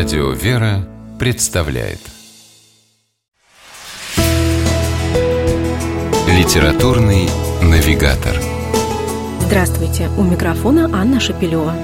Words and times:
Радио 0.00 0.30
«Вера» 0.30 0.88
представляет 1.18 1.98
Литературный 6.26 7.28
навигатор 7.60 8.34
Здравствуйте! 9.40 10.08
У 10.16 10.22
микрофона 10.22 10.88
Анна 10.90 11.20
Шапилева. 11.20 11.74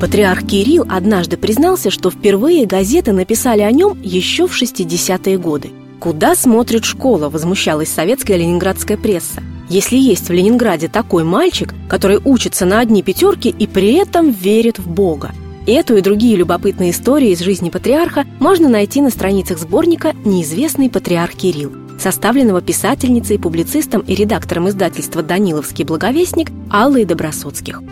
Патриарх 0.00 0.48
Кирилл 0.48 0.84
однажды 0.90 1.36
признался, 1.36 1.92
что 1.92 2.10
впервые 2.10 2.66
газеты 2.66 3.12
написали 3.12 3.60
о 3.60 3.70
нем 3.70 3.96
еще 4.02 4.48
в 4.48 4.60
60-е 4.60 5.38
годы. 5.38 5.70
«Куда 6.00 6.34
смотрит 6.34 6.84
школа?»– 6.84 7.28
возмущалась 7.30 7.92
советская 7.92 8.36
ленинградская 8.36 8.96
пресса. 8.96 9.44
Если 9.68 9.96
есть 9.96 10.28
в 10.28 10.32
Ленинграде 10.32 10.88
такой 10.88 11.22
мальчик, 11.22 11.72
который 11.88 12.18
учится 12.24 12.66
на 12.66 12.80
одни 12.80 13.04
пятерки 13.04 13.48
и 13.56 13.68
при 13.68 13.92
этом 13.92 14.32
верит 14.32 14.80
в 14.80 14.90
Бога. 14.90 15.30
Эту 15.70 15.98
и 15.98 16.00
другие 16.00 16.34
любопытные 16.34 16.92
истории 16.92 17.28
из 17.28 17.40
жизни 17.40 17.68
патриарха 17.68 18.24
можно 18.40 18.70
найти 18.70 19.02
на 19.02 19.10
страницах 19.10 19.58
сборника 19.58 20.14
«Неизвестный 20.24 20.88
патриарх 20.88 21.34
Кирилл», 21.34 21.72
составленного 21.98 22.62
писательницей, 22.62 23.38
публицистом 23.38 24.00
и 24.00 24.14
редактором 24.14 24.70
издательства 24.70 25.22
«Даниловский 25.22 25.84
благовестник» 25.84 26.50
Аллой 26.70 27.04
Добросоцких. 27.04 27.82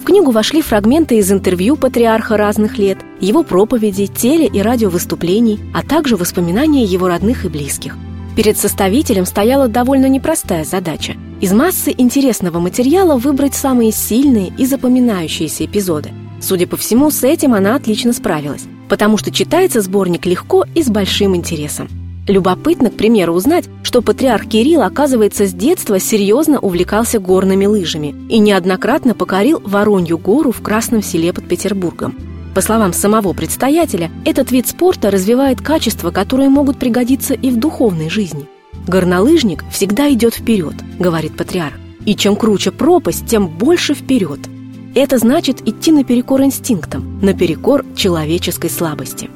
В 0.00 0.04
книгу 0.04 0.30
вошли 0.30 0.62
фрагменты 0.62 1.18
из 1.18 1.30
интервью 1.30 1.76
патриарха 1.76 2.38
разных 2.38 2.78
лет, 2.78 3.00
его 3.20 3.42
проповедей, 3.42 4.06
теле- 4.06 4.46
и 4.46 4.62
радиовыступлений, 4.62 5.60
а 5.74 5.82
также 5.82 6.16
воспоминания 6.16 6.84
его 6.84 7.06
родных 7.06 7.44
и 7.44 7.48
близких. 7.48 7.98
Перед 8.34 8.56
составителем 8.56 9.26
стояла 9.26 9.68
довольно 9.68 10.06
непростая 10.06 10.64
задача– 10.64 11.16
из 11.42 11.52
массы 11.52 11.94
интересного 11.94 12.60
материала 12.60 13.18
выбрать 13.18 13.54
самые 13.54 13.92
сильные 13.92 14.54
и 14.56 14.64
запоминающиеся 14.64 15.66
эпизоды. 15.66 16.12
Судя 16.40 16.66
по 16.66 16.76
всему, 16.76 17.10
с 17.10 17.24
этим 17.24 17.54
она 17.54 17.74
отлично 17.74 18.12
справилась, 18.12 18.64
потому 18.88 19.16
что 19.16 19.30
читается 19.30 19.80
сборник 19.80 20.26
легко 20.26 20.64
и 20.74 20.82
с 20.82 20.88
большим 20.88 21.34
интересом. 21.34 21.88
Любопытно, 22.26 22.90
к 22.90 22.94
примеру, 22.94 23.34
узнать, 23.34 23.66
что 23.84 24.02
патриарх 24.02 24.48
Кирилл, 24.48 24.82
оказывается, 24.82 25.46
с 25.46 25.52
детства 25.52 26.00
серьезно 26.00 26.58
увлекался 26.58 27.20
горными 27.20 27.66
лыжами 27.66 28.14
и 28.28 28.38
неоднократно 28.38 29.14
покорил 29.14 29.62
Воронью 29.64 30.18
гору 30.18 30.50
в 30.50 30.60
Красном 30.60 31.02
селе 31.02 31.32
под 31.32 31.48
Петербургом. 31.48 32.16
По 32.54 32.62
словам 32.62 32.92
самого 32.92 33.32
предстоятеля, 33.32 34.10
этот 34.24 34.50
вид 34.50 34.66
спорта 34.66 35.10
развивает 35.10 35.60
качества, 35.60 36.10
которые 36.10 36.48
могут 36.48 36.78
пригодиться 36.78 37.34
и 37.34 37.50
в 37.50 37.58
духовной 37.58 38.08
жизни. 38.08 38.48
«Горнолыжник 38.88 39.64
всегда 39.70 40.10
идет 40.12 40.34
вперед»,— 40.34 40.74
говорит 40.98 41.36
патриарх. 41.36 41.74
«И 42.04 42.16
чем 42.16 42.34
круче 42.34 42.72
пропасть, 42.72 43.26
тем 43.26 43.46
больше 43.46 43.94
вперед». 43.94 44.40
Это 44.96 45.18
значит 45.18 45.60
идти 45.68 45.92
наперекор 45.92 46.40
инстинктам, 46.40 47.20
наперекор 47.20 47.84
человеческой 47.94 48.70
слабости. 48.70 49.28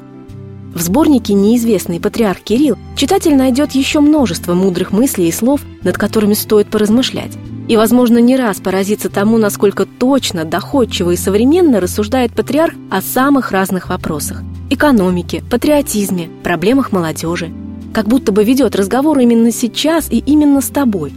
В 0.73 0.81
сборнике 0.81 1.35
«Неизвестный 1.35 1.99
патриарх 1.99 2.39
Кирилл» 2.39 2.79
читатель 2.95 3.35
найдет 3.35 3.73
еще 3.73 3.99
множество 3.99 4.55
мудрых 4.55 4.91
мыслей 4.91 5.27
и 5.27 5.31
слов, 5.31 5.61
над 5.83 5.99
которыми 5.99 6.33
стоит 6.33 6.67
поразмышлять 6.67 7.37
и, 7.67 7.77
возможно, 7.77 8.17
не 8.17 8.37
раз 8.37 8.59
поразиться 8.59 9.11
тому, 9.11 9.37
насколько 9.37 9.85
точно, 9.85 10.45
доходчиво 10.45 11.11
и 11.11 11.15
современно 11.15 11.79
рассуждает 11.79 12.33
патриарх 12.33 12.73
о 12.89 13.03
самых 13.03 13.51
разных 13.51 13.89
вопросах– 13.89 14.41
экономике, 14.71 15.43
патриотизме, 15.47 16.31
проблемах 16.41 16.91
молодежи. 16.91 17.51
Как 17.93 18.07
будто 18.07 18.31
бы 18.31 18.43
ведет 18.43 18.75
разговор 18.75 19.19
именно 19.19 19.51
сейчас 19.51 20.11
и 20.11 20.17
именно 20.17 20.61
с 20.61 20.69
тобой. 20.69 21.13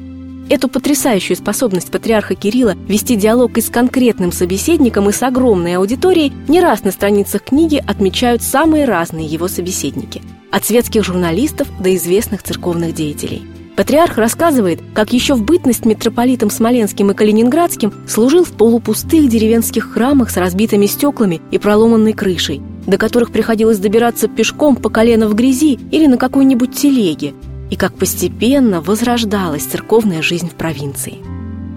Эту 0.51 0.69
потрясающую 0.69 1.37
способность 1.37 1.91
патриарха 1.91 2.35
Кирилла 2.35 2.77
вести 2.87 3.17
диалог 3.17 3.57
и 3.57 3.61
с 3.61 3.71
конкретным 3.71 4.31
собеседником, 4.31 5.09
и 5.09 5.13
с 5.13 5.23
огромной 5.23 5.77
аудиторией 5.77 6.33
не 6.49 6.61
раз 6.61 6.85
на 6.85 6.91
страницах 6.91 7.45
книги 7.45 7.83
отмечают 7.87 8.43
самые 8.43 8.85
разные 8.85 9.27
его 9.27 9.49
собеседники– 9.49 10.23
от 10.51 10.65
светских 10.65 11.03
журналистов 11.05 11.67
до 11.81 11.95
известных 11.97 12.43
церковных 12.43 12.95
деятелей– 12.95 13.43
Патриарх 13.77 14.19
рассказывает, 14.19 14.81
как 14.95 15.13
еще 15.13 15.35
в 15.35 15.43
бытность 15.43 15.85
митрополитом 15.85 16.49
Смоленским 16.49 17.11
и 17.11 17.15
Калининградским 17.15 17.93
служил 18.07 18.45
в 18.45 18.53
полупустых 18.53 19.29
деревенских 19.29 19.93
храмах 19.93 20.31
с 20.31 20.37
разбитыми 20.37 20.87
стеклами 20.87 21.41
и 21.51 21.59
проломанной 21.59 22.13
крышей, 22.13 22.63
до 22.87 22.99
которых 22.99 23.33
приходилось 23.33 23.79
добираться 23.79 24.29
пешком 24.29 24.77
по 24.77 24.91
колено 24.91 25.27
в 25.27 25.35
грязи 25.35 25.81
или 25.91 26.07
на 26.07 26.19
какой-нибудь 26.19 26.73
телеге, 26.73 27.35
и 27.71 27.77
как 27.77 27.95
постепенно 27.95 28.81
возрождалась 28.81 29.65
церковная 29.65 30.23
жизнь 30.23 30.49
в 30.49 30.55
провинции. 30.55 31.19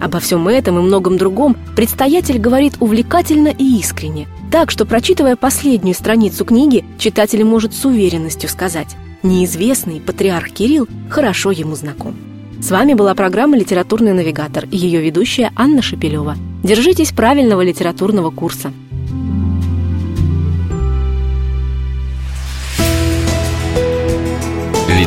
Обо 0.00 0.20
всем 0.20 0.46
этом 0.46 0.78
и 0.78 0.82
многом 0.82 1.18
другом 1.18 1.56
предстоятель 1.74 2.38
говорит 2.38 2.74
увлекательно 2.80 3.48
и 3.48 3.78
искренне, 3.78 4.28
так 4.52 4.70
что, 4.70 4.86
прочитывая 4.86 5.36
последнюю 5.36 5.94
страницу 5.94 6.44
книги, 6.44 6.84
читатель 6.98 7.44
может 7.44 7.74
с 7.74 7.84
уверенностью 7.84 8.48
сказать 8.48 8.96
Неизвестный 9.24 10.00
патриарх 10.00 10.50
Кирилл 10.50 10.86
хорошо 11.10 11.50
ему 11.50 11.74
знаком. 11.74 12.14
С 12.60 12.70
вами 12.70 12.94
была 12.94 13.16
программа 13.16 13.56
«Литературный 13.56 14.12
навигатор» 14.12 14.64
и 14.70 14.76
ее 14.76 15.00
ведущая 15.00 15.50
Анна 15.56 15.82
Шепелева. 15.82 16.36
Держитесь 16.62 17.10
правильного 17.10 17.62
литературного 17.62 18.30
курса. 18.30 18.72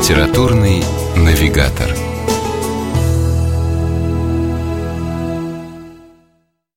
«Литературный 0.02 0.84
навигатор» 1.16 2.11